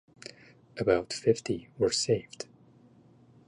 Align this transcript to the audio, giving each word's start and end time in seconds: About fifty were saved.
About 0.77 1.13
fifty 1.13 1.69
were 1.77 1.91
saved. 1.91 2.47